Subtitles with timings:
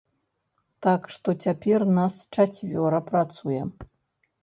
[0.85, 3.61] Так што цяпер нас чацвёра працуе.